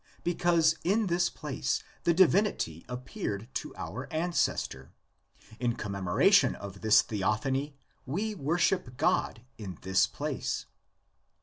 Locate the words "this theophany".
6.81-7.75